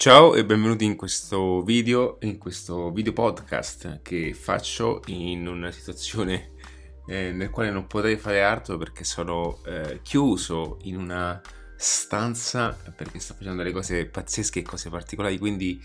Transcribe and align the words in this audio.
Ciao 0.00 0.34
e 0.34 0.46
benvenuti 0.46 0.86
in 0.86 0.96
questo 0.96 1.60
video, 1.60 2.16
in 2.22 2.38
questo 2.38 2.90
video 2.90 3.12
podcast 3.12 4.00
che 4.00 4.32
faccio 4.32 5.02
in 5.08 5.46
una 5.46 5.70
situazione 5.70 6.52
eh, 7.06 7.32
nel 7.32 7.50
quale 7.50 7.70
non 7.70 7.86
potrei 7.86 8.16
fare 8.16 8.42
altro 8.42 8.78
perché 8.78 9.04
sono 9.04 9.62
eh, 9.66 10.00
chiuso 10.00 10.78
in 10.84 10.96
una 10.96 11.38
stanza 11.76 12.74
perché 12.96 13.18
sto 13.18 13.34
facendo 13.34 13.58
delle 13.58 13.74
cose 13.74 14.06
pazzesche 14.06 14.60
e 14.60 14.62
cose 14.62 14.88
particolari, 14.88 15.36
quindi 15.36 15.78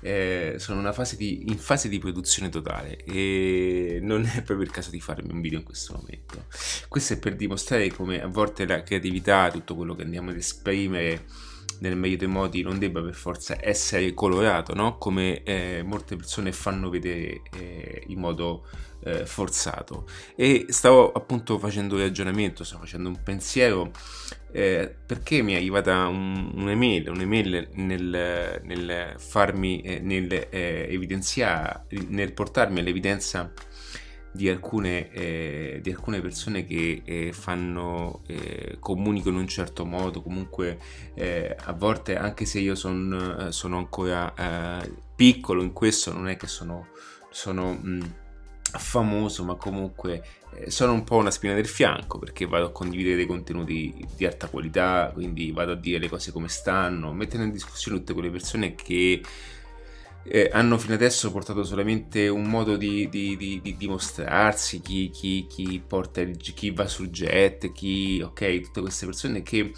eh, 0.00 0.56
sono 0.58 0.92
fase 0.92 1.14
di, 1.14 1.44
in 1.46 1.58
fase 1.58 1.88
di 1.88 2.00
produzione 2.00 2.48
totale 2.48 2.96
e 3.04 4.00
non 4.02 4.24
è 4.24 4.42
proprio 4.42 4.66
il 4.66 4.72
caso 4.72 4.90
di 4.90 5.00
farmi 5.00 5.30
un 5.30 5.40
video 5.40 5.60
in 5.60 5.64
questo 5.64 5.94
momento. 5.94 6.46
Questo 6.88 7.12
è 7.12 7.18
per 7.20 7.36
dimostrare 7.36 7.92
come 7.92 8.20
a 8.20 8.26
volte 8.26 8.66
la 8.66 8.82
creatività, 8.82 9.52
tutto 9.52 9.76
quello 9.76 9.94
che 9.94 10.02
andiamo 10.02 10.30
ad 10.30 10.36
esprimere 10.36 11.50
nel 11.82 11.96
meglio 11.96 12.16
dei 12.16 12.28
modi 12.28 12.62
non 12.62 12.78
debba 12.78 13.02
per 13.02 13.14
forza 13.14 13.56
essere 13.60 14.14
colorato, 14.14 14.72
no? 14.74 14.98
come 14.98 15.42
eh, 15.42 15.82
molte 15.84 16.16
persone 16.16 16.52
fanno 16.52 16.88
vedere 16.88 17.42
eh, 17.58 18.04
in 18.06 18.20
modo 18.20 18.64
eh, 19.04 19.26
forzato. 19.26 20.06
E 20.36 20.66
stavo 20.68 21.10
appunto 21.10 21.58
facendo 21.58 21.96
un 21.96 22.02
ragionamento, 22.02 22.62
stavo 22.62 22.82
facendo 22.82 23.08
un 23.08 23.20
pensiero 23.22 23.90
eh, 24.52 24.94
perché 25.04 25.42
mi 25.42 25.54
è 25.54 25.56
arrivata 25.56 26.06
un, 26.06 26.52
un'email, 26.54 27.08
un'email 27.08 27.68
nel, 27.72 28.60
nel 28.62 29.14
farmi, 29.18 29.80
eh, 29.80 29.98
nel 29.98 30.32
eh, 30.32 30.86
evidenziare, 30.88 31.86
nel 32.06 32.32
portarmi 32.32 32.78
all'evidenza 32.78 33.52
di 34.32 34.48
alcune, 34.48 35.10
eh, 35.10 35.80
di 35.82 35.90
alcune 35.90 36.20
persone 36.20 36.64
che 36.64 37.02
eh, 37.04 37.32
fanno, 37.32 38.22
eh, 38.26 38.76
comunicano 38.80 39.36
in 39.36 39.42
un 39.42 39.48
certo 39.48 39.84
modo, 39.84 40.22
comunque 40.22 40.78
eh, 41.14 41.54
a 41.56 41.72
volte 41.72 42.16
anche 42.16 42.46
se 42.46 42.58
io 42.58 42.74
son, 42.74 43.46
eh, 43.48 43.52
sono 43.52 43.76
ancora 43.76 44.34
eh, 44.82 44.92
piccolo 45.14 45.62
in 45.62 45.72
questo, 45.72 46.12
non 46.12 46.28
è 46.28 46.36
che 46.36 46.46
sono, 46.46 46.88
sono 47.30 47.72
mh, 47.74 48.14
famoso, 48.62 49.44
ma 49.44 49.54
comunque 49.54 50.22
sono 50.68 50.92
un 50.92 51.04
po' 51.04 51.16
una 51.16 51.30
spina 51.30 51.54
del 51.54 51.66
fianco 51.66 52.18
perché 52.18 52.46
vado 52.46 52.66
a 52.66 52.72
condividere 52.72 53.16
dei 53.16 53.26
contenuti 53.26 54.06
di 54.16 54.26
alta 54.26 54.48
qualità, 54.48 55.10
quindi 55.12 55.50
vado 55.50 55.72
a 55.72 55.76
dire 55.76 55.98
le 55.98 56.08
cose 56.08 56.32
come 56.32 56.48
stanno, 56.48 57.12
mettendo 57.12 57.46
in 57.46 57.52
discussione 57.52 57.98
tutte 57.98 58.12
quelle 58.12 58.30
persone 58.30 58.74
che 58.74 59.22
eh, 60.24 60.50
hanno 60.52 60.78
fino 60.78 60.94
adesso 60.94 61.30
portato 61.32 61.64
solamente 61.64 62.28
un 62.28 62.44
modo 62.44 62.76
di, 62.76 63.08
di, 63.08 63.36
di, 63.36 63.60
di 63.62 63.76
dimostrarsi, 63.76 64.80
chi, 64.80 65.10
chi, 65.10 65.46
chi, 65.48 65.82
porta 65.86 66.24
chi 66.24 66.70
va 66.70 66.86
sul 66.86 67.10
jet, 67.10 67.72
chi, 67.72 68.20
ok, 68.22 68.60
tutte 68.60 68.80
queste 68.80 69.06
persone 69.06 69.42
che, 69.42 69.72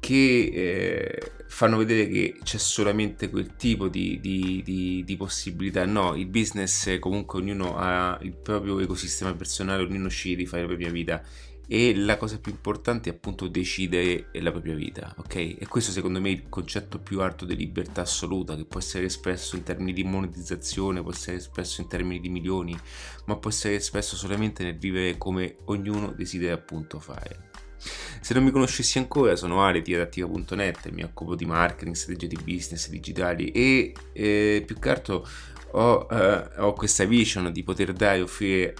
che 0.00 0.50
eh, 0.52 1.32
fanno 1.48 1.76
vedere 1.76 2.08
che 2.08 2.36
c'è 2.42 2.58
solamente 2.58 3.30
quel 3.30 3.56
tipo 3.56 3.88
di, 3.88 5.14
possibilità. 5.18 5.84
No, 5.84 6.14
il 6.14 6.26
business 6.26 6.98
comunque 6.98 7.38
ognuno 7.38 7.76
ha 7.76 8.18
il 8.22 8.34
proprio 8.34 8.78
ecosistema 8.80 9.34
personale, 9.34 9.82
ognuno 9.82 10.08
sceglie 10.08 10.36
di 10.36 10.46
fare 10.46 10.62
la 10.62 10.68
propria 10.68 10.90
vita 10.90 11.22
e 11.68 11.96
la 11.96 12.16
cosa 12.16 12.38
più 12.38 12.52
importante 12.52 13.10
è 13.10 13.12
appunto 13.12 13.48
decidere 13.48 14.28
la 14.32 14.50
propria 14.50 14.74
vita, 14.74 15.14
ok? 15.18 15.34
E 15.34 15.66
questo 15.68 15.90
secondo 15.90 16.20
me 16.20 16.28
è 16.28 16.32
il 16.32 16.48
concetto 16.48 16.98
più 17.00 17.20
alto 17.20 17.44
di 17.44 17.56
libertà 17.56 18.02
assoluta 18.02 18.54
che 18.54 18.64
può 18.64 18.78
essere 18.78 19.06
espresso 19.06 19.56
in 19.56 19.64
termini 19.64 19.92
di 19.92 20.04
monetizzazione, 20.04 21.02
può 21.02 21.10
essere 21.10 21.38
espresso 21.38 21.80
in 21.80 21.88
termini 21.88 22.20
di 22.20 22.28
milioni, 22.28 22.78
ma 23.26 23.36
può 23.36 23.50
essere 23.50 23.74
espresso 23.74 24.16
solamente 24.16 24.62
nel 24.62 24.78
vivere 24.78 25.18
come 25.18 25.56
ognuno 25.64 26.12
desidera 26.12 26.54
appunto 26.54 27.00
fare. 27.00 27.50
Se 27.78 28.32
non 28.34 28.44
mi 28.44 28.50
conoscessi 28.50 28.98
ancora, 28.98 29.36
sono 29.36 29.62
Ale 29.62 29.82
di 29.82 29.94
adattiva.net, 29.94 30.90
mi 30.90 31.02
occupo 31.02 31.34
di 31.34 31.44
marketing, 31.44 31.94
strategie 31.94 32.28
di 32.28 32.38
business 32.42 32.88
digitali 32.88 33.50
e 33.50 33.92
eh, 34.12 34.62
più 34.64 34.78
che 34.78 34.88
altro 34.88 35.26
ho, 35.72 36.06
eh, 36.10 36.48
ho 36.58 36.72
questa 36.72 37.04
vision 37.04 37.52
di 37.52 37.62
poter 37.62 37.92
dare 37.92 38.18
e 38.18 38.22
offrire 38.22 38.74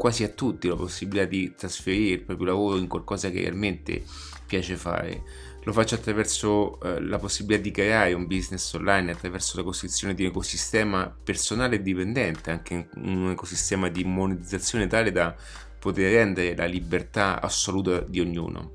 quasi 0.00 0.24
a 0.24 0.28
tutti 0.28 0.66
la 0.66 0.76
possibilità 0.76 1.26
di 1.26 1.52
trasferire 1.54 2.14
il 2.14 2.22
proprio 2.22 2.46
lavoro 2.46 2.78
in 2.78 2.86
qualcosa 2.86 3.28
che 3.28 3.40
realmente 3.40 4.02
piace 4.46 4.74
fare. 4.76 5.22
Lo 5.64 5.74
faccio 5.74 5.94
attraverso 5.94 6.80
eh, 6.80 7.02
la 7.02 7.18
possibilità 7.18 7.62
di 7.64 7.70
creare 7.70 8.14
un 8.14 8.26
business 8.26 8.72
online, 8.72 9.10
attraverso 9.10 9.58
la 9.58 9.62
costruzione 9.62 10.14
di 10.14 10.22
un 10.22 10.30
ecosistema 10.30 11.14
personale 11.22 11.76
e 11.76 11.82
dipendente, 11.82 12.50
anche 12.50 12.88
un 12.94 13.28
ecosistema 13.32 13.90
di 13.90 14.02
monetizzazione 14.04 14.86
tale 14.86 15.12
da 15.12 15.36
poter 15.78 16.14
rendere 16.14 16.56
la 16.56 16.64
libertà 16.64 17.38
assoluta 17.38 18.00
di 18.00 18.20
ognuno. 18.20 18.72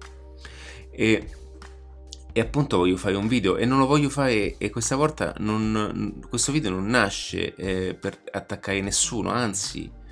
E, 0.91 1.27
e 2.31 2.39
appunto 2.39 2.77
voglio 2.77 2.97
fare 2.97 3.15
un 3.15 3.27
video 3.27 3.57
e 3.57 3.65
non 3.65 3.79
lo 3.79 3.87
voglio 3.87 4.09
fare 4.09 4.57
e 4.59 4.69
questa 4.69 4.95
volta 4.95 5.33
non, 5.39 6.19
questo 6.29 6.51
video 6.51 6.69
non 6.69 6.85
nasce 6.85 7.55
eh, 7.55 7.95
per 7.95 8.15
attaccare 8.31 8.79
nessuno, 8.81 9.31
anzi 9.31 10.03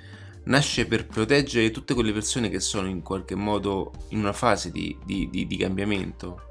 nasce 0.44 0.86
per 0.86 1.06
proteggere 1.06 1.70
tutte 1.70 1.94
quelle 1.94 2.12
persone 2.12 2.48
che 2.48 2.60
sono 2.60 2.88
in 2.88 3.02
qualche 3.02 3.34
modo 3.34 3.92
in 4.08 4.18
una 4.18 4.32
fase 4.32 4.70
di, 4.70 4.96
di, 5.04 5.28
di, 5.30 5.46
di 5.46 5.56
cambiamento. 5.56 6.48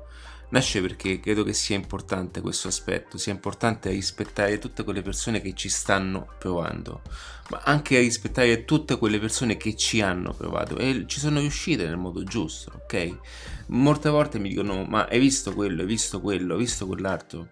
Nasce 0.49 0.81
perché 0.81 1.19
credo 1.19 1.43
che 1.43 1.53
sia 1.53 1.75
importante 1.75 2.39
questo 2.39 2.67
aspetto, 2.67 3.17
sia 3.17 3.33
importante 3.33 3.89
rispettare 3.89 4.59
tutte 4.59 4.83
quelle 4.83 5.01
persone 5.01 5.41
che 5.41 5.55
ci 5.55 5.67
stanno 5.67 6.27
provando, 6.37 7.01
ma 7.49 7.61
anche 7.63 7.97
rispettare 7.97 8.63
tutte 8.63 8.99
quelle 8.99 9.17
persone 9.17 9.57
che 9.57 9.75
ci 9.75 10.01
hanno 10.01 10.31
provato 10.31 10.77
e 10.77 11.05
ci 11.07 11.19
sono 11.19 11.39
riuscite 11.39 11.87
nel 11.87 11.97
modo 11.97 12.23
giusto, 12.23 12.71
ok? 12.83 13.17
Molte 13.69 14.09
volte 14.09 14.37
mi 14.37 14.49
dicono 14.49 14.83
ma 14.83 15.07
hai 15.07 15.17
visto 15.17 15.55
quello, 15.55 15.81
hai 15.81 15.87
visto 15.87 16.21
quello, 16.21 16.53
hai 16.53 16.59
visto 16.59 16.85
quell'altro. 16.85 17.47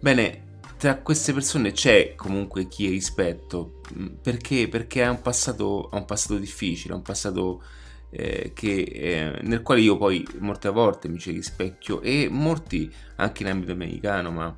Bene, 0.00 0.47
tra 0.78 0.98
queste 0.98 1.32
persone 1.32 1.72
c'è 1.72 2.14
comunque 2.14 2.68
chi 2.68 2.88
rispetto, 2.88 3.80
mm, 3.98 4.06
perché? 4.22 4.68
Perché 4.68 5.02
ha 5.02 5.10
un 5.10 5.20
passato, 5.20 5.88
ha 5.90 5.96
un 5.96 6.04
passato 6.04 6.38
difficile, 6.38 6.94
ha 6.94 6.96
un 6.96 7.02
passato 7.02 7.62
eh, 8.10 8.52
che, 8.54 8.82
eh, 8.82 9.40
nel 9.42 9.62
quale 9.62 9.80
io 9.80 9.96
poi 9.98 10.26
molte 10.38 10.70
volte 10.70 11.08
mi 11.08 11.18
ci 11.18 11.32
rispecchio 11.32 12.00
e 12.00 12.28
molti 12.30 12.90
anche 13.16 13.42
in 13.42 13.48
ambito 13.48 13.72
americano, 13.72 14.30
ma, 14.30 14.56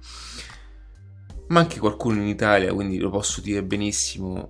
ma 1.49 1.61
anche 1.61 1.79
qualcuno 1.79 2.21
in 2.21 2.29
Italia, 2.29 2.73
quindi 2.75 2.99
lo 2.99 3.11
posso 3.11 3.41
dire 3.41 3.63
benissimo, 3.65 4.47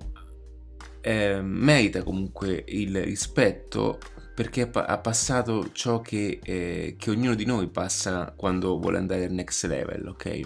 eh, 1.00 1.40
merita 1.40 2.02
comunque 2.02 2.64
il 2.66 3.00
rispetto 3.02 3.98
perché 4.34 4.68
ha 4.72 4.98
passato 4.98 5.70
ciò 5.72 6.00
che, 6.00 6.40
eh, 6.42 6.96
che 6.98 7.10
ognuno 7.10 7.34
di 7.34 7.44
noi 7.44 7.68
passa 7.68 8.32
quando 8.36 8.78
vuole 8.78 8.98
andare 8.98 9.24
al 9.24 9.32
next 9.32 9.64
level, 9.66 10.08
ok? 10.08 10.40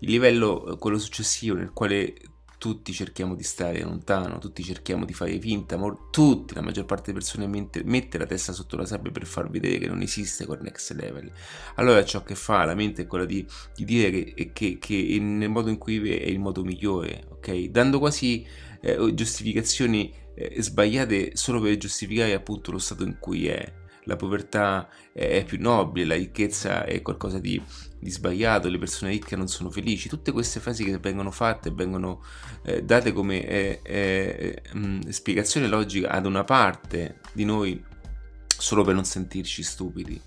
Il 0.00 0.10
livello, 0.10 0.72
eh, 0.72 0.78
quello 0.78 0.98
successivo, 0.98 1.56
nel 1.56 1.72
quale 1.72 2.14
tutti 2.64 2.94
cerchiamo 2.94 3.34
di 3.34 3.42
stare 3.42 3.82
lontano, 3.82 4.38
tutti 4.38 4.62
cerchiamo 4.62 5.04
di 5.04 5.12
fare 5.12 5.38
finta, 5.38 5.76
ma 5.76 5.94
tutti, 6.10 6.54
la 6.54 6.62
maggior 6.62 6.86
parte 6.86 7.12
delle 7.12 7.18
persone 7.18 7.46
mette, 7.46 7.82
mette, 7.84 8.16
la 8.16 8.24
testa 8.24 8.52
sotto 8.52 8.76
la 8.76 8.86
sabbia 8.86 9.12
per 9.12 9.26
far 9.26 9.50
vedere 9.50 9.76
che 9.76 9.86
non 9.86 10.00
esiste 10.00 10.46
quel 10.46 10.60
next 10.62 10.92
level. 10.92 11.30
Allora 11.74 12.02
ciò 12.06 12.22
che 12.22 12.34
fa 12.34 12.64
la 12.64 12.74
mente 12.74 13.02
è 13.02 13.06
quello 13.06 13.26
di, 13.26 13.46
di 13.74 13.84
dire 13.84 14.10
che, 14.10 14.52
che, 14.54 14.78
che, 14.78 15.18
nel 15.20 15.50
modo 15.50 15.68
in 15.68 15.76
cui 15.76 15.98
vive 15.98 16.18
è 16.18 16.26
il 16.26 16.38
modo 16.38 16.64
migliore, 16.64 17.26
ok? 17.32 17.64
Dando 17.64 17.98
quasi 17.98 18.46
eh, 18.80 19.12
giustificazioni 19.12 20.10
eh, 20.34 20.62
sbagliate 20.62 21.36
solo 21.36 21.60
per 21.60 21.76
giustificare 21.76 22.32
appunto 22.32 22.72
lo 22.72 22.78
stato 22.78 23.04
in 23.04 23.18
cui 23.18 23.46
è 23.46 23.72
la 24.04 24.16
povertà 24.16 24.88
è 25.12 25.44
più 25.44 25.58
nobile, 25.60 26.06
la 26.06 26.14
ricchezza 26.14 26.84
è 26.84 27.00
qualcosa 27.02 27.38
di, 27.38 27.60
di 27.98 28.10
sbagliato, 28.10 28.68
le 28.68 28.78
persone 28.78 29.12
ricche 29.12 29.36
non 29.36 29.48
sono 29.48 29.70
felici, 29.70 30.08
tutte 30.08 30.32
queste 30.32 30.60
frasi 30.60 30.84
che 30.84 30.98
vengono 30.98 31.30
fatte, 31.30 31.70
vengono 31.70 32.22
eh, 32.64 32.82
date 32.82 33.12
come 33.12 33.46
eh, 33.46 33.80
eh, 33.82 34.62
mh, 34.72 35.08
spiegazione 35.08 35.68
logica 35.68 36.10
ad 36.10 36.26
una 36.26 36.44
parte 36.44 37.20
di 37.32 37.44
noi 37.44 37.82
solo 38.46 38.84
per 38.84 38.94
non 38.94 39.04
sentirci 39.04 39.62
stupidi. 39.62 40.20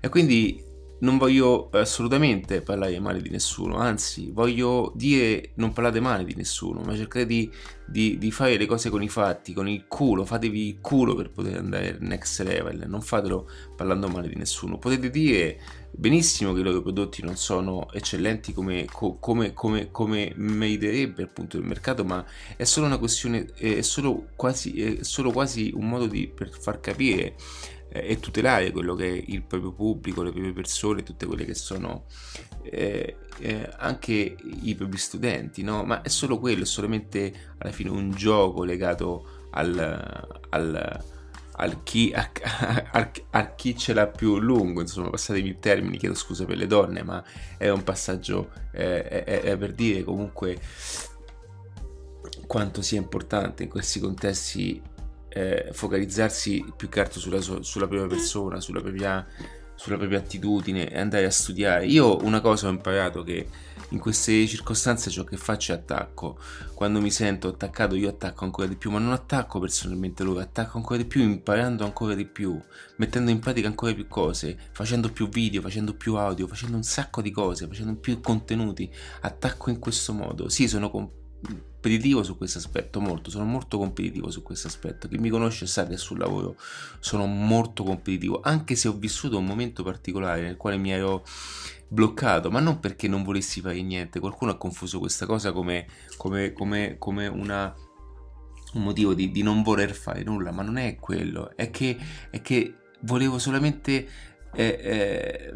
E 0.00 0.08
quindi 0.08 0.70
non 1.02 1.18
voglio 1.18 1.68
assolutamente 1.72 2.62
parlare 2.62 2.98
male 3.00 3.20
di 3.20 3.28
nessuno, 3.28 3.76
anzi 3.76 4.30
voglio 4.30 4.92
dire 4.94 5.50
non 5.54 5.72
parlate 5.72 6.00
male 6.00 6.24
di 6.24 6.34
nessuno, 6.36 6.80
ma 6.80 6.94
cercate 6.94 7.26
di, 7.26 7.50
di, 7.84 8.18
di, 8.18 8.30
fare 8.30 8.56
le 8.56 8.66
cose 8.66 8.88
con 8.88 9.02
i 9.02 9.08
fatti, 9.08 9.52
con 9.52 9.68
il 9.68 9.86
culo, 9.88 10.24
fatevi 10.24 10.68
il 10.68 10.80
culo 10.80 11.16
per 11.16 11.30
poter 11.30 11.58
andare 11.58 11.96
next 12.00 12.40
level, 12.42 12.84
non 12.86 13.02
fatelo 13.02 13.48
parlando 13.74 14.06
male 14.08 14.28
di 14.28 14.36
nessuno. 14.36 14.78
Potete 14.78 15.10
dire 15.10 15.58
benissimo 15.90 16.52
che 16.52 16.60
i 16.60 16.62
loro 16.62 16.82
prodotti 16.82 17.22
non 17.22 17.36
sono 17.36 17.90
eccellenti 17.92 18.52
come, 18.52 18.86
come, 18.88 19.52
come, 19.52 19.90
come 19.90 20.32
meriterebbe 20.36 21.24
appunto 21.24 21.56
il 21.56 21.64
mercato, 21.64 22.04
ma 22.04 22.24
è 22.56 22.62
solo 22.62 22.86
una 22.86 22.98
questione, 22.98 23.48
è 23.54 23.82
solo 23.82 24.28
quasi, 24.36 24.80
è 24.80 25.02
solo 25.02 25.32
quasi 25.32 25.72
un 25.74 25.88
modo 25.88 26.06
di, 26.06 26.28
per 26.28 26.48
far 26.48 26.78
capire 26.78 27.34
e 27.92 28.18
tutelare 28.20 28.70
quello 28.70 28.94
che 28.94 29.06
è 29.06 29.24
il 29.26 29.42
proprio 29.42 29.72
pubblico, 29.72 30.22
le 30.22 30.30
proprie 30.30 30.52
persone, 30.52 31.02
tutte 31.02 31.26
quelle 31.26 31.44
che 31.44 31.54
sono 31.54 32.04
eh, 32.62 33.16
eh, 33.38 33.68
anche 33.76 34.36
i 34.62 34.74
propri 34.74 34.98
studenti, 34.98 35.62
no? 35.62 35.84
Ma 35.84 36.02
è 36.02 36.08
solo 36.08 36.38
quello, 36.38 36.62
è 36.62 36.66
solamente 36.66 37.54
alla 37.58 37.72
fine 37.72 37.90
un 37.90 38.10
gioco 38.12 38.64
legato 38.64 39.48
al, 39.50 40.28
al 40.48 41.04
a 41.54 41.68
chi, 41.82 42.12
a, 42.14 42.30
a, 42.92 43.10
a 43.30 43.54
chi, 43.54 43.76
ce 43.76 43.92
l'ha 43.92 44.06
più 44.06 44.38
lungo, 44.38 44.80
insomma, 44.80 45.10
passatemi 45.10 45.50
i 45.50 45.58
termini, 45.58 45.98
chiedo 45.98 46.14
scusa 46.14 46.44
per 46.44 46.56
le 46.56 46.66
donne, 46.66 47.02
ma 47.02 47.22
è 47.58 47.68
un 47.68 47.84
passaggio, 47.84 48.50
eh, 48.72 49.06
è, 49.24 49.42
è, 49.42 49.56
per 49.56 49.72
dire 49.72 50.02
comunque 50.02 50.58
quanto 52.46 52.82
sia 52.82 52.98
importante 52.98 53.62
in 53.62 53.68
questi 53.68 54.00
contesti 54.00 54.82
eh, 55.34 55.68
focalizzarsi 55.72 56.72
più 56.76 56.88
che 56.88 57.00
altro 57.00 57.20
sulla, 57.20 57.40
sulla 57.40 57.86
propria 57.86 58.06
persona, 58.06 58.60
sulla 58.60 58.80
propria, 58.80 59.26
sulla 59.74 59.96
propria 59.96 60.18
attitudine 60.18 60.90
e 60.90 60.98
andare 60.98 61.24
a 61.24 61.30
studiare. 61.30 61.86
Io 61.86 62.22
una 62.22 62.40
cosa 62.40 62.68
ho 62.68 62.70
imparato 62.70 63.22
che 63.22 63.48
in 63.88 63.98
queste 63.98 64.46
circostanze 64.46 65.10
ciò 65.10 65.24
che 65.24 65.36
faccio 65.36 65.72
è 65.72 65.76
attacco. 65.76 66.38
Quando 66.74 67.00
mi 67.00 67.10
sento 67.10 67.48
attaccato 67.48 67.94
io 67.94 68.08
attacco 68.08 68.44
ancora 68.44 68.66
di 68.66 68.76
più, 68.76 68.90
ma 68.90 68.98
non 68.98 69.12
attacco 69.12 69.58
personalmente 69.58 70.22
loro, 70.22 70.40
attacco 70.40 70.76
ancora 70.78 70.98
di 70.98 71.06
più 71.06 71.22
imparando 71.22 71.84
ancora 71.84 72.14
di 72.14 72.26
più, 72.26 72.58
mettendo 72.96 73.30
in 73.30 73.38
pratica 73.38 73.68
ancora 73.68 73.94
più 73.94 74.08
cose, 74.08 74.58
facendo 74.72 75.10
più 75.10 75.28
video, 75.28 75.60
facendo 75.60 75.94
più 75.94 76.14
audio, 76.14 76.46
facendo 76.46 76.76
un 76.76 76.82
sacco 76.82 77.22
di 77.22 77.30
cose, 77.30 77.66
facendo 77.66 77.94
più 77.96 78.20
contenuti. 78.20 78.90
Attacco 79.20 79.70
in 79.70 79.78
questo 79.78 80.12
modo. 80.12 80.48
Sì, 80.48 80.68
sono 80.68 80.90
competitivo 81.82 82.22
su 82.22 82.36
questo 82.38 82.58
aspetto, 82.58 83.00
molto, 83.00 83.28
sono 83.28 83.44
molto 83.44 83.76
competitivo 83.76 84.30
su 84.30 84.44
questo 84.44 84.68
aspetto. 84.68 85.08
Chi 85.08 85.18
mi 85.18 85.30
conosce 85.30 85.66
sa 85.66 85.84
che 85.84 85.96
sul 85.96 86.18
lavoro 86.18 86.54
sono 87.00 87.26
molto 87.26 87.82
competitivo, 87.82 88.40
anche 88.40 88.76
se 88.76 88.86
ho 88.86 88.92
vissuto 88.92 89.36
un 89.36 89.44
momento 89.44 89.82
particolare 89.82 90.42
nel 90.42 90.56
quale 90.56 90.76
mi 90.76 90.92
ero 90.92 91.24
bloccato, 91.88 92.52
ma 92.52 92.60
non 92.60 92.78
perché 92.78 93.08
non 93.08 93.24
volessi 93.24 93.60
fare 93.60 93.82
niente. 93.82 94.20
Qualcuno 94.20 94.52
ha 94.52 94.56
confuso 94.56 95.00
questa 95.00 95.26
cosa 95.26 95.50
come, 95.50 95.88
come, 96.16 96.52
come, 96.52 96.94
come 96.98 97.26
una, 97.26 97.74
un 98.74 98.82
motivo 98.82 99.12
di, 99.12 99.32
di, 99.32 99.42
non 99.42 99.64
voler 99.64 99.92
fare 99.92 100.22
nulla, 100.22 100.52
ma 100.52 100.62
non 100.62 100.76
è 100.76 100.94
quello, 101.00 101.50
è 101.56 101.70
che, 101.70 101.98
è 102.30 102.40
che 102.40 102.74
volevo 103.00 103.40
solamente... 103.40 104.30
Eh, 104.54 104.78
eh, 104.82 105.52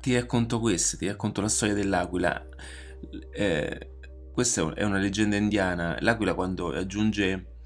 ti 0.00 0.14
racconto 0.14 0.60
questo, 0.60 0.98
ti 0.98 1.06
racconto 1.06 1.40
la 1.40 1.48
storia 1.48 1.74
dell'aquila. 1.74 2.46
Eh, 3.32 3.97
questa 4.38 4.72
è 4.72 4.84
una 4.84 4.98
leggenda 4.98 5.34
indiana. 5.34 5.96
L'aquila 5.98 6.32
quando 6.32 6.70
raggiunge 6.70 7.56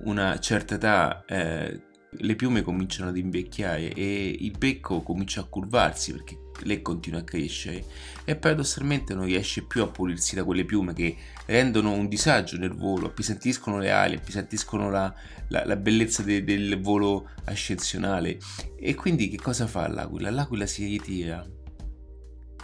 una 0.00 0.38
certa 0.40 0.74
età 0.74 1.24
eh, 1.24 1.84
le 2.10 2.36
piume 2.36 2.60
cominciano 2.60 3.08
ad 3.08 3.16
invecchiare 3.16 3.94
e 3.94 4.36
il 4.40 4.54
becco 4.58 5.00
comincia 5.00 5.40
a 5.40 5.44
curvarsi 5.44 6.12
perché 6.12 6.50
lei 6.64 6.82
continua 6.82 7.20
a 7.20 7.24
crescere 7.24 7.82
e 8.26 8.36
paradossalmente 8.36 9.14
non 9.14 9.24
riesce 9.24 9.64
più 9.64 9.80
a 9.80 9.86
pulirsi 9.86 10.34
da 10.34 10.44
quelle 10.44 10.66
piume 10.66 10.92
che 10.92 11.16
rendono 11.46 11.92
un 11.92 12.08
disagio 12.08 12.58
nel 12.58 12.74
volo, 12.74 13.06
appesantiscono 13.06 13.78
le 13.78 13.90
ali, 13.90 14.16
appesantiscono 14.16 14.90
la, 14.90 15.14
la, 15.48 15.64
la 15.64 15.76
bellezza 15.76 16.22
de, 16.22 16.44
del 16.44 16.78
volo 16.78 17.30
ascensionale. 17.44 18.36
E 18.78 18.94
quindi 18.94 19.30
che 19.30 19.38
cosa 19.38 19.66
fa 19.66 19.88
l'aquila? 19.88 20.28
L'aquila 20.28 20.66
si 20.66 20.84
ritira, 20.84 21.42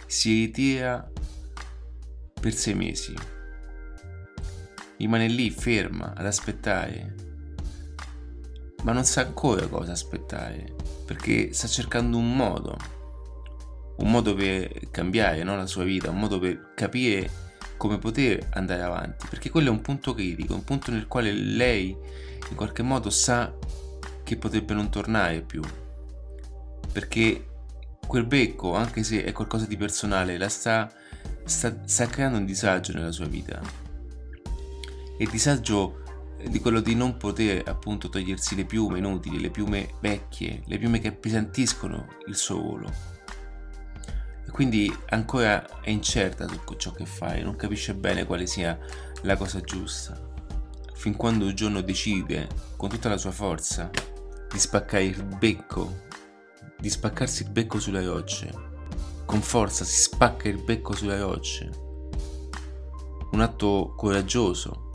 si 0.05 0.29
ritira 0.41 1.11
per 2.43 2.53
sei 2.53 2.73
mesi, 2.73 3.13
rimane 4.97 5.27
lì 5.27 5.49
ferma 5.49 6.13
ad 6.13 6.25
aspettare, 6.25 7.15
ma 8.83 8.91
non 8.91 9.05
sa 9.05 9.21
ancora 9.21 9.65
cosa 9.67 9.93
aspettare 9.93 10.75
perché 11.05 11.53
sta 11.53 11.67
cercando 11.67 12.17
un 12.17 12.35
modo 12.35 12.77
un 13.95 14.11
modo 14.11 14.33
per 14.33 14.89
cambiare 14.91 15.43
no? 15.43 15.55
la 15.55 15.67
sua 15.67 15.85
vita, 15.85 16.09
un 16.09 16.19
modo 16.19 16.37
per 16.37 16.73
capire 16.75 17.29
come 17.77 17.97
poter 17.97 18.49
andare 18.51 18.81
avanti, 18.81 19.25
perché 19.29 19.49
quello 19.49 19.69
è 19.69 19.71
un 19.71 19.79
punto 19.79 20.13
critico, 20.13 20.53
un 20.53 20.65
punto 20.65 20.91
nel 20.91 21.07
quale 21.07 21.31
lei 21.31 21.95
in 22.49 22.55
qualche 22.57 22.81
modo 22.81 23.09
sa 23.09 23.55
che 24.25 24.35
potrebbe 24.35 24.73
non 24.73 24.89
tornare 24.89 25.43
più, 25.43 25.61
perché 26.91 27.47
quel 28.05 28.25
becco, 28.25 28.75
anche 28.75 29.01
se 29.03 29.23
è 29.23 29.31
qualcosa 29.31 29.65
di 29.65 29.77
personale, 29.77 30.37
la 30.37 30.49
sta, 30.49 30.91
sta, 31.45 31.81
sta 31.85 32.07
creando 32.07 32.37
un 32.37 32.45
disagio 32.45 32.93
nella 32.93 33.11
sua 33.11 33.25
vita. 33.25 33.61
E 35.17 35.23
il 35.23 35.29
disagio 35.29 36.01
di 36.47 36.59
quello 36.59 36.81
di 36.81 36.95
non 36.95 37.17
poter 37.17 37.63
appunto 37.67 38.09
togliersi 38.09 38.55
le 38.55 38.65
piume 38.65 38.97
inutili, 38.97 39.39
le 39.39 39.49
piume 39.49 39.93
vecchie, 40.01 40.63
le 40.65 40.77
piume 40.77 40.99
che 40.99 41.09
appesantiscono 41.09 42.07
il 42.27 42.35
suo 42.35 42.61
volo 42.61 43.13
quindi 44.53 44.95
ancora 45.09 45.81
è 45.81 45.89
incerta 45.89 46.47
su 46.47 46.75
ciò 46.77 46.91
che 46.91 47.07
fai, 47.07 47.41
non 47.41 47.55
capisce 47.55 47.95
bene 47.95 48.23
quale 48.23 48.45
sia 48.45 48.77
la 49.23 49.35
cosa 49.35 49.59
giusta, 49.61 50.15
fin 50.93 51.15
quando 51.15 51.45
un 51.45 51.55
giorno 51.55 51.81
decide 51.81 52.47
con 52.77 52.87
tutta 52.87 53.09
la 53.09 53.17
sua 53.17 53.31
forza 53.31 53.89
di 54.51 54.59
spaccare 54.59 55.05
il 55.05 55.23
becco, 55.23 56.01
di 56.77 56.87
spaccarsi 56.87 57.41
il 57.41 57.49
becco 57.49 57.79
sulle 57.79 58.05
rocce, 58.05 58.72
con 59.25 59.41
forza 59.41 59.83
si 59.83 60.01
spacca 60.01 60.47
il 60.47 60.61
becco 60.61 60.93
sulle 60.93 61.19
rocce, 61.19 61.69
un 63.31 63.41
atto 63.41 63.93
coraggioso 63.95 64.89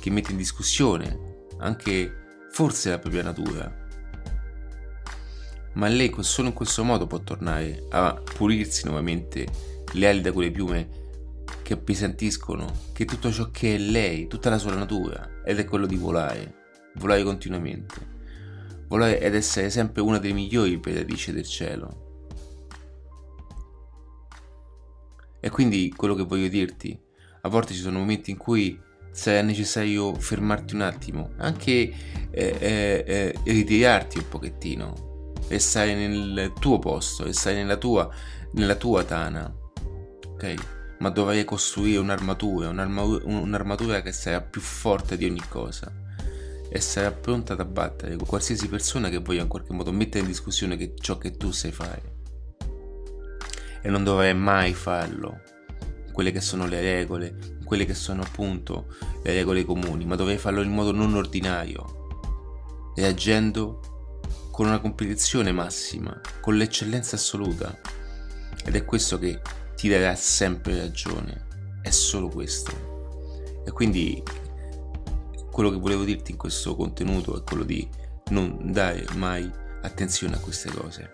che 0.00 0.10
mette 0.10 0.32
in 0.32 0.36
discussione 0.36 1.46
anche 1.58 2.46
forse 2.50 2.90
la 2.90 2.98
propria 2.98 3.22
natura. 3.22 3.82
Ma 5.74 5.88
lei 5.88 6.14
solo 6.20 6.48
in 6.48 6.54
questo 6.54 6.84
modo 6.84 7.06
può 7.06 7.18
tornare 7.20 7.86
a 7.90 8.14
pulirsi 8.14 8.84
nuovamente 8.84 9.46
le 9.92 10.08
ali 10.08 10.20
da 10.20 10.32
quelle 10.32 10.50
piume 10.50 10.88
che 11.62 11.72
appesantiscono, 11.72 12.70
che 12.92 13.04
tutto 13.04 13.32
ciò 13.32 13.50
che 13.50 13.74
è 13.74 13.78
lei, 13.78 14.26
tutta 14.26 14.50
la 14.50 14.58
sua 14.58 14.74
natura, 14.74 15.40
ed 15.44 15.58
è 15.58 15.64
quello 15.64 15.86
di 15.86 15.96
volare, 15.96 16.54
volare 16.96 17.22
continuamente, 17.22 17.94
volare 18.88 19.18
ed 19.20 19.34
essere 19.34 19.70
sempre 19.70 20.02
una 20.02 20.18
delle 20.18 20.34
migliori 20.34 20.78
predatici 20.78 21.32
del 21.32 21.46
cielo. 21.46 22.03
E 25.44 25.50
quindi 25.50 25.92
quello 25.94 26.14
che 26.14 26.22
voglio 26.22 26.48
dirti, 26.48 26.98
a 27.42 27.50
volte 27.50 27.74
ci 27.74 27.80
sono 27.80 27.98
momenti 27.98 28.30
in 28.30 28.38
cui 28.38 28.80
sarà 29.10 29.42
necessario 29.42 30.14
fermarti 30.14 30.74
un 30.74 30.80
attimo, 30.80 31.32
anche 31.36 31.70
eh, 31.70 31.92
eh, 32.30 33.04
eh, 33.06 33.34
ritirarti 33.44 34.16
un 34.16 34.28
pochettino, 34.30 35.32
e 35.46 35.58
stai 35.58 35.94
nel 35.94 36.54
tuo 36.58 36.78
posto, 36.78 37.26
e 37.26 37.34
stai 37.34 37.56
nella 37.56 37.76
tua, 37.76 38.08
nella 38.52 38.74
tua 38.76 39.04
tana, 39.04 39.54
ok? 40.28 40.54
Ma 41.00 41.10
dovrai 41.10 41.44
costruire 41.44 41.98
un'armatura, 41.98 42.70
un'armatura, 42.70 43.26
un'armatura 43.26 44.00
che 44.00 44.12
sarà 44.12 44.40
più 44.40 44.62
forte 44.62 45.18
di 45.18 45.26
ogni 45.26 45.42
cosa 45.46 45.92
e 46.70 46.80
sarà 46.80 47.12
pronta 47.12 47.52
ad 47.52 47.60
abbattere 47.60 48.16
qualsiasi 48.16 48.66
persona 48.66 49.10
che 49.10 49.18
voglia 49.18 49.42
in 49.42 49.48
qualche 49.48 49.74
modo 49.74 49.92
mettere 49.92 50.20
in 50.20 50.26
discussione 50.30 50.78
che 50.78 50.94
ciò 50.98 51.18
che 51.18 51.36
tu 51.36 51.50
sai 51.50 51.70
fare. 51.70 52.13
E 53.86 53.90
non 53.90 54.02
dovrai 54.02 54.34
mai 54.34 54.72
farlo, 54.72 55.42
quelle 56.10 56.32
che 56.32 56.40
sono 56.40 56.66
le 56.66 56.80
regole, 56.80 57.58
quelle 57.64 57.84
che 57.84 57.92
sono 57.92 58.22
appunto 58.22 58.86
le 59.22 59.34
regole 59.34 59.62
comuni, 59.66 60.06
ma 60.06 60.16
dovrai 60.16 60.38
farlo 60.38 60.62
in 60.62 60.70
modo 60.70 60.90
non 60.90 61.14
ordinario, 61.14 62.92
reagendo 62.96 63.80
con 64.50 64.66
una 64.66 64.80
competizione 64.80 65.52
massima, 65.52 66.18
con 66.40 66.56
l'eccellenza 66.56 67.16
assoluta. 67.16 67.78
Ed 68.64 68.74
è 68.74 68.86
questo 68.86 69.18
che 69.18 69.42
ti 69.76 69.90
darà 69.90 70.14
sempre 70.14 70.78
ragione, 70.78 71.46
è 71.82 71.90
solo 71.90 72.28
questo. 72.28 73.62
E 73.66 73.70
quindi 73.72 74.22
quello 75.50 75.68
che 75.68 75.76
volevo 75.76 76.04
dirti 76.04 76.30
in 76.30 76.38
questo 76.38 76.74
contenuto 76.74 77.36
è 77.36 77.42
quello 77.42 77.64
di 77.64 77.86
non 78.30 78.72
dare 78.72 79.04
mai 79.16 79.50
attenzione 79.82 80.36
a 80.36 80.40
queste 80.40 80.70
cose, 80.70 81.10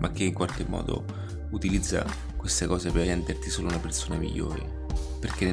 ma 0.00 0.10
che 0.10 0.24
in 0.24 0.34
qualche 0.34 0.66
modo 0.68 1.23
utilizza 1.54 2.04
queste 2.36 2.66
cose 2.66 2.90
per 2.90 3.06
renderti 3.06 3.48
solo 3.48 3.68
una 3.68 3.78
persona 3.78 4.16
migliore. 4.16 4.82
Perché 5.18 5.50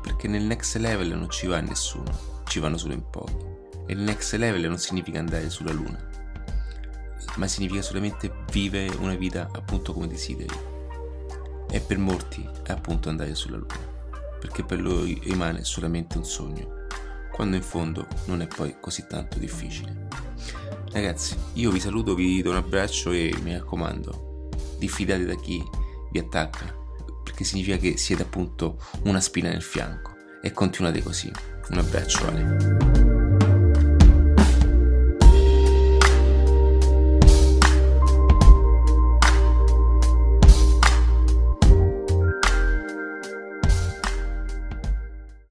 perché 0.00 0.28
nel 0.28 0.44
next 0.44 0.76
level 0.76 1.08
non 1.08 1.28
ci 1.28 1.46
va 1.46 1.60
nessuno, 1.60 2.10
ci 2.46 2.58
vanno 2.58 2.78
solo 2.78 2.94
in 2.94 3.02
pochi. 3.10 3.36
E 3.86 3.92
il 3.92 4.00
next 4.00 4.32
level 4.34 4.62
non 4.62 4.78
significa 4.78 5.18
andare 5.18 5.50
sulla 5.50 5.72
luna, 5.72 6.08
ma 7.36 7.46
significa 7.46 7.82
solamente 7.82 8.32
vivere 8.50 8.94
una 8.96 9.14
vita 9.14 9.48
appunto 9.52 9.92
come 9.92 10.06
desideri. 10.06 10.54
E 11.70 11.80
per 11.80 11.98
molti 11.98 12.48
è 12.62 12.72
appunto 12.72 13.08
andare 13.08 13.34
sulla 13.34 13.56
Luna, 13.56 13.78
perché 14.40 14.64
per 14.64 14.80
loro 14.80 15.04
rimane 15.04 15.64
solamente 15.64 16.18
un 16.18 16.24
sogno, 16.24 16.86
quando 17.30 17.56
in 17.56 17.62
fondo 17.62 18.06
non 18.24 18.42
è 18.42 18.48
poi 18.48 18.76
così 18.80 19.06
tanto 19.08 19.38
difficile. 19.38 20.08
Ragazzi, 20.90 21.36
io 21.54 21.70
vi 21.70 21.78
saluto, 21.78 22.14
vi 22.14 22.42
do 22.42 22.50
un 22.50 22.56
abbraccio 22.56 23.12
e 23.12 23.32
mi 23.42 23.52
raccomando, 23.52 24.29
diffidate 24.80 25.24
da 25.24 25.34
chi 25.34 25.62
vi 26.10 26.18
attacca, 26.18 26.74
perché 27.22 27.44
significa 27.44 27.76
che 27.76 27.96
siete 27.96 28.22
appunto 28.22 28.78
una 29.02 29.20
spina 29.20 29.50
nel 29.50 29.62
fianco 29.62 30.12
e 30.42 30.50
continuate 30.50 31.02
così. 31.02 31.30
Un 31.68 31.78
abbraccio 31.78 32.26
Ale. 32.26 33.09